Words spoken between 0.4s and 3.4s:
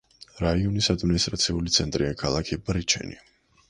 რაიონის ადმინისტრაციული ცენტრია ქალაქი ბრიჩენი.